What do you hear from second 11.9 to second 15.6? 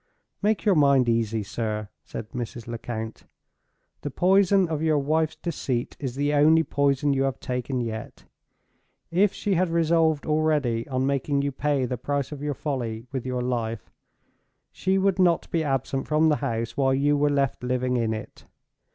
price of your folly with your life, she would not